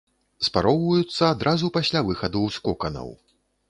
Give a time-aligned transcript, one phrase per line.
[0.47, 3.09] Спароўваюцца адразу пасля выхаду з коканаў.